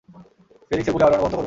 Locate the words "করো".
1.33-1.39